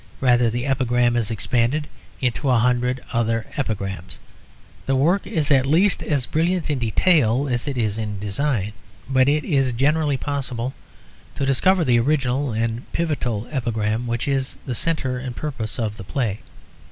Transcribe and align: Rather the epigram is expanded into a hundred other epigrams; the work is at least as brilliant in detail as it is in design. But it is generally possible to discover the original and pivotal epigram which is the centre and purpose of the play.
Rather 0.19 0.49
the 0.49 0.65
epigram 0.65 1.15
is 1.15 1.29
expanded 1.29 1.87
into 2.21 2.49
a 2.49 2.57
hundred 2.57 3.01
other 3.13 3.45
epigrams; 3.55 4.19
the 4.87 4.95
work 4.95 5.27
is 5.27 5.51
at 5.51 5.67
least 5.67 6.01
as 6.01 6.25
brilliant 6.25 6.71
in 6.71 6.79
detail 6.79 7.47
as 7.47 7.67
it 7.67 7.77
is 7.77 7.99
in 7.99 8.17
design. 8.19 8.73
But 9.07 9.29
it 9.29 9.43
is 9.43 9.73
generally 9.73 10.17
possible 10.17 10.73
to 11.35 11.45
discover 11.45 11.85
the 11.85 11.99
original 11.99 12.51
and 12.51 12.91
pivotal 12.93 13.47
epigram 13.51 14.07
which 14.07 14.27
is 14.27 14.57
the 14.65 14.73
centre 14.73 15.19
and 15.19 15.35
purpose 15.35 15.77
of 15.77 15.97
the 15.97 16.03
play. 16.03 16.39